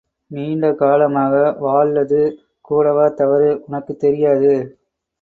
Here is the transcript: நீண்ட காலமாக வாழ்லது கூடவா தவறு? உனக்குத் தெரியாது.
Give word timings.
நீண்ட 0.31 0.73
காலமாக 0.73 1.33
வாழ்லது 1.59 2.21
கூடவா 2.61 3.07
தவறு? 3.07 3.63
உனக்குத் 3.67 3.99
தெரியாது. 3.99 4.53